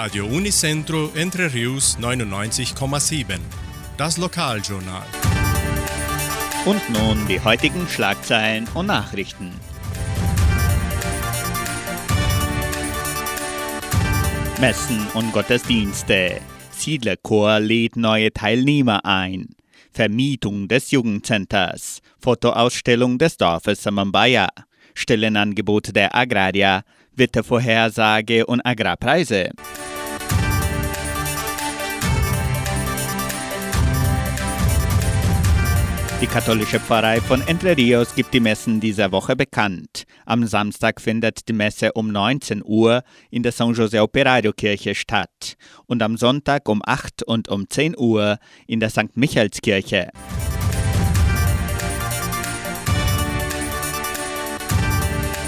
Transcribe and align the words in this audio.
Radio 0.00 0.26
Unicentro 0.26 1.10
Entre 1.16 1.52
Rius 1.52 1.98
99,7. 1.98 3.40
Das 3.96 4.16
Lokaljournal. 4.16 5.02
Und 6.64 6.88
nun 6.90 7.26
die 7.26 7.40
heutigen 7.40 7.88
Schlagzeilen 7.88 8.68
und 8.74 8.86
Nachrichten. 8.86 9.50
Messen 14.60 15.04
und 15.14 15.32
Gottesdienste. 15.32 16.42
Siedlerchor 16.70 17.58
lädt 17.58 17.96
neue 17.96 18.32
Teilnehmer 18.32 19.04
ein. 19.04 19.48
Vermietung 19.90 20.68
des 20.68 20.92
Jugendcenters. 20.92 22.02
Fotoausstellung 22.20 23.18
des 23.18 23.36
Dorfes 23.36 23.82
Samambaya. 23.82 24.46
Stellenangebot 24.94 25.96
der 25.96 26.14
Agraria. 26.14 26.84
Wettervorhersage 27.16 28.46
und 28.46 28.64
Agrarpreise. 28.64 29.50
Die 36.20 36.26
katholische 36.26 36.80
Pfarrei 36.80 37.20
von 37.20 37.46
Entre 37.46 37.76
Rios 37.76 38.12
gibt 38.12 38.34
die 38.34 38.40
Messen 38.40 38.80
dieser 38.80 39.12
Woche 39.12 39.36
bekannt. 39.36 40.02
Am 40.26 40.44
Samstag 40.48 41.00
findet 41.00 41.48
die 41.48 41.52
Messe 41.52 41.92
um 41.92 42.10
19 42.10 42.60
Uhr 42.64 43.04
in 43.30 43.44
der 43.44 43.52
San 43.52 43.72
José 43.72 44.00
Operario 44.00 44.52
Kirche 44.52 44.96
statt 44.96 45.54
und 45.86 46.02
am 46.02 46.16
Sonntag 46.16 46.68
um 46.68 46.82
8 46.84 47.22
und 47.22 47.48
um 47.48 47.70
10 47.70 47.96
Uhr 47.96 48.38
in 48.66 48.80
der 48.80 48.90
St. 48.90 49.14
Michaelskirche. 49.16 50.10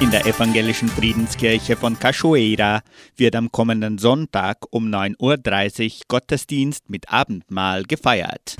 In 0.00 0.10
der 0.10 0.24
evangelischen 0.24 0.88
Friedenskirche 0.88 1.76
von 1.76 1.98
Cachoeira 1.98 2.80
wird 3.18 3.36
am 3.36 3.52
kommenden 3.52 3.98
Sonntag 3.98 4.64
um 4.70 4.86
9.30 4.88 5.84
Uhr 5.84 6.00
Gottesdienst 6.08 6.88
mit 6.88 7.12
Abendmahl 7.12 7.82
gefeiert. 7.82 8.56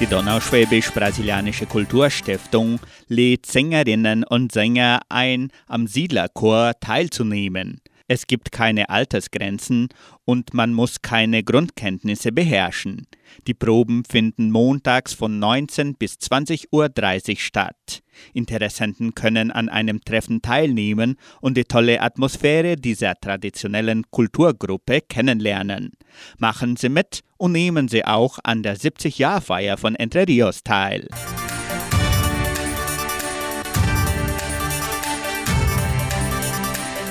Die 0.00 0.06
Donauschwäbisch-Brasilianische 0.06 1.66
Kulturstiftung 1.66 2.80
lädt 3.06 3.46
Sängerinnen 3.46 4.24
und 4.24 4.50
Sänger 4.50 5.02
ein, 5.08 5.52
am 5.68 5.86
Siedlerchor 5.86 6.72
teilzunehmen. 6.80 7.80
Es 8.06 8.26
gibt 8.26 8.52
keine 8.52 8.90
Altersgrenzen 8.90 9.88
und 10.26 10.52
man 10.52 10.74
muss 10.74 11.00
keine 11.00 11.42
Grundkenntnisse 11.42 12.32
beherrschen. 12.32 13.06
Die 13.46 13.54
Proben 13.54 14.04
finden 14.04 14.50
montags 14.50 15.14
von 15.14 15.38
19 15.38 15.94
bis 15.94 16.14
20.30 16.16 16.68
Uhr 16.70 17.36
statt. 17.38 18.02
Interessenten 18.34 19.14
können 19.14 19.50
an 19.50 19.70
einem 19.70 20.04
Treffen 20.04 20.42
teilnehmen 20.42 21.16
und 21.40 21.56
die 21.56 21.64
tolle 21.64 22.02
Atmosphäre 22.02 22.76
dieser 22.76 23.14
traditionellen 23.14 24.04
Kulturgruppe 24.10 25.00
kennenlernen. 25.00 25.92
Machen 26.38 26.76
Sie 26.76 26.90
mit 26.90 27.20
und 27.38 27.52
nehmen 27.52 27.88
Sie 27.88 28.04
auch 28.04 28.38
an 28.44 28.62
der 28.62 28.76
70-Jahr-Feier 28.76 29.78
von 29.78 29.94
Entre 29.96 30.28
Rios 30.28 30.62
teil. 30.62 31.08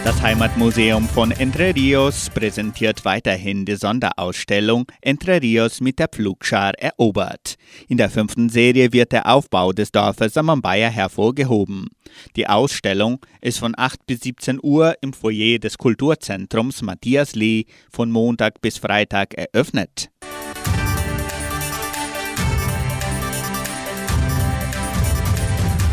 Das 0.04 0.22
Heimatmuseum 0.22 1.08
von 1.08 1.32
Entre 1.32 1.74
Rios 1.74 2.30
präsentiert 2.30 3.06
weiterhin 3.06 3.64
die 3.64 3.78
Sonderausstellung 3.78 4.86
Entre 5.00 5.42
Rios 5.42 5.80
mit 5.80 5.98
der 5.98 6.10
Pflugschar 6.10 6.74
erobert. 6.78 7.56
In 7.88 7.96
der 7.96 8.10
fünften 8.10 8.50
Serie 8.50 8.92
wird 8.92 9.14
der 9.14 9.32
Aufbau 9.32 9.72
des 9.72 9.94
Dorfes 9.94 10.34
Samambaya 10.34 10.90
hervorgehoben. 10.90 11.88
Die 12.36 12.48
Ausstellung 12.48 13.26
ist 13.40 13.60
von 13.60 13.76
8 13.78 14.06
bis 14.06 14.20
17 14.22 14.60
Uhr 14.62 14.96
im 15.00 15.14
Foyer 15.14 15.58
des 15.60 15.78
Kulturzentrums 15.78 16.82
Matthias 16.82 17.34
Lee 17.34 17.64
von 17.90 18.12
Montag 18.12 18.60
bis 18.60 18.80
Freitag 18.80 19.36
eröffnet. 19.36 20.10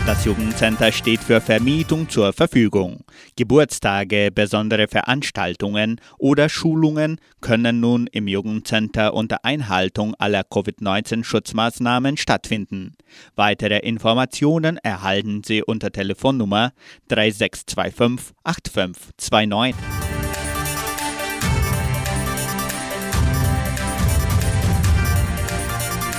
Das 0.06 0.24
Jugendcenter 0.24 0.92
steht 0.92 1.20
für 1.20 1.40
Vermietung 1.40 2.08
zur 2.08 2.32
Verfügung. 2.32 3.04
Geburtstage, 3.36 4.30
besondere 4.34 4.88
Veranstaltungen 4.88 6.00
oder 6.18 6.48
Schulungen 6.48 7.20
können 7.40 7.80
nun 7.80 8.06
im 8.06 8.26
Jugendcenter 8.26 9.12
unter 9.14 9.44
Einhaltung 9.44 10.14
aller 10.14 10.42
Covid-19-Schutzmaßnahmen 10.42 12.16
stattfinden. 12.16 12.94
Weitere 13.36 13.78
Informationen 13.78 14.78
erhalten 14.78 15.42
Sie 15.44 15.62
unter 15.62 15.92
Telefonnummer 15.92 16.72
3625 17.08 18.34
8529. 18.42 19.76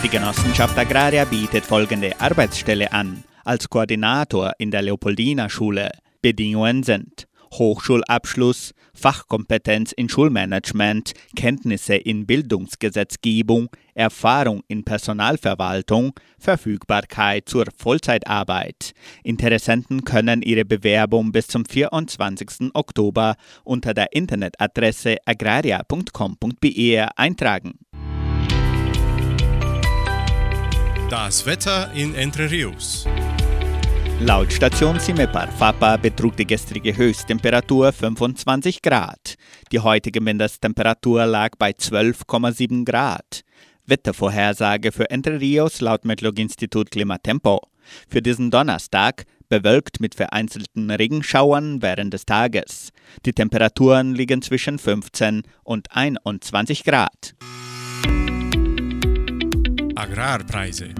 Die 0.03 0.09
Genossenschaft 0.09 0.78
Agraria 0.78 1.25
bietet 1.25 1.66
folgende 1.66 2.20
Arbeitsstelle 2.22 2.91
an 2.91 3.24
als 3.44 3.69
Koordinator 3.69 4.52
in 4.57 4.72
der 4.72 4.81
Leopoldina 4.81 5.50
Schule. 5.50 5.91
Bedingungen 6.22 6.84
sind 6.84 7.28
Hochschulabschluss, 7.53 8.74
Fachkompetenz 8.94 9.91
in 9.91 10.09
Schulmanagement, 10.09 11.13
Kenntnisse 11.35 11.96
in 11.96 12.25
Bildungsgesetzgebung, 12.25 13.69
Erfahrung 13.94 14.62
in 14.68 14.84
Personalverwaltung, 14.84 16.13
Verfügbarkeit 16.40 17.50
zur 17.50 17.66
Vollzeitarbeit. 17.78 18.94
Interessenten 19.24 20.03
können 20.06 20.41
ihre 20.41 20.66
Bewerbung 20.66 21.31
bis 21.31 21.47
zum 21.47 21.66
24. 21.66 22.72
Oktober 22.73 23.35
unter 23.63 23.94
der 23.94 24.13
Internetadresse 24.13 25.18
agraria.com.br 25.25 27.09
eintragen. 27.16 27.79
Das 31.09 31.46
Wetter 31.46 31.91
in 31.94 32.16
Entre 32.16 32.50
Rios. 32.50 33.06
Laut 34.24 34.54
Station 34.54 35.00
Simepar 35.00 35.48
Fapa 35.48 35.98
betrug 35.98 36.38
die 36.38 36.46
gestrige 36.46 36.96
Höchsttemperatur 36.96 37.92
25 37.92 38.84
Grad. 38.84 39.34
Die 39.72 39.80
heutige 39.80 40.22
Mindesttemperatur 40.22 41.26
lag 41.26 41.56
bei 41.58 41.72
12,7 41.72 42.86
Grad. 42.86 43.42
Wettervorhersage 43.88 44.92
für 44.92 45.09
Entre 45.09 45.40
Rios 45.40 45.82
laut 45.82 46.06
Metlog-Institut 46.06 46.92
Klimatempo. 46.92 47.62
Für 48.08 48.22
diesen 48.22 48.52
Donnerstag 48.52 49.26
bewölkt 49.50 50.00
mit 50.00 50.14
vereinzelten 50.14 50.92
Regenschauern 50.92 51.82
während 51.82 52.14
des 52.14 52.28
Tages. 52.28 52.92
Die 53.26 53.34
Temperaturen 53.34 54.14
liegen 54.14 54.44
zwischen 54.44 54.78
15 54.78 55.42
und 55.64 55.88
21 55.96 56.84
Grad. 56.84 57.34
Agrarpreise. 59.96 60.94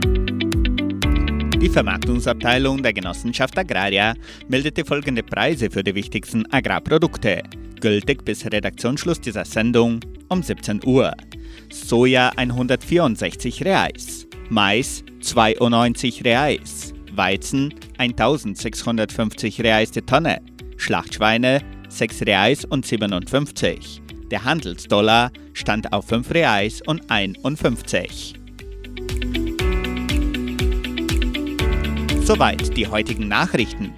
Die 1.62 1.70
Vermarktungsabteilung 1.70 2.82
der 2.82 2.92
Genossenschaft 2.92 3.56
Agraria 3.56 4.16
meldete 4.48 4.84
folgende 4.84 5.22
Preise 5.22 5.70
für 5.70 5.84
die 5.84 5.94
wichtigsten 5.94 6.52
Agrarprodukte, 6.52 7.44
gültig 7.80 8.26
bis 8.26 8.44
Redaktionsschluss 8.44 9.22
dieser 9.22 9.46
Sendung 9.46 10.00
um 10.30 10.42
17 10.42 10.82
Uhr. 10.84 11.14
Soja 11.72 12.32
164 12.36 13.64
Reais, 13.64 14.26
Mais 14.50 15.04
92 15.22 16.26
Reais, 16.26 16.96
Weizen 17.14 17.72
1650 18.00 19.62
Reais 19.62 19.92
die 19.92 20.02
Tonne, 20.02 20.42
Schlachtschweine 20.78 21.62
6 21.90 22.24
Reais 22.24 22.66
und 22.66 22.88
57. 22.88 24.02
Der 24.32 24.46
Handelsdollar 24.46 25.32
stand 25.54 25.94
auf 25.94 26.08
5 26.08 26.32
Reais 26.32 26.82
und 26.88 27.12
51. 27.12 28.41
Soweit 32.32 32.78
die 32.78 32.88
heutigen 32.88 33.28
Nachrichten. 33.28 33.90